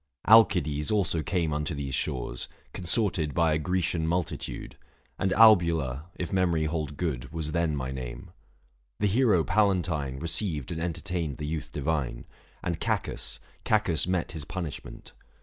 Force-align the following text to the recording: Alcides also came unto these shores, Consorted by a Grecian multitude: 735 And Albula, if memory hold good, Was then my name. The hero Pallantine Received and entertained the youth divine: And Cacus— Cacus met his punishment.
Alcides 0.25 0.89
also 0.89 1.21
came 1.21 1.53
unto 1.53 1.75
these 1.75 1.93
shores, 1.93 2.49
Consorted 2.73 3.35
by 3.35 3.53
a 3.53 3.59
Grecian 3.59 4.07
multitude: 4.07 4.75
735 5.19 5.19
And 5.19 5.31
Albula, 5.69 6.05
if 6.15 6.33
memory 6.33 6.63
hold 6.63 6.97
good, 6.97 7.31
Was 7.31 7.51
then 7.51 7.75
my 7.75 7.91
name. 7.91 8.31
The 8.99 9.05
hero 9.05 9.43
Pallantine 9.43 10.17
Received 10.19 10.71
and 10.71 10.81
entertained 10.81 11.37
the 11.37 11.45
youth 11.45 11.71
divine: 11.71 12.25
And 12.63 12.79
Cacus— 12.79 13.39
Cacus 13.63 14.07
met 14.07 14.31
his 14.31 14.43
punishment. 14.43 15.13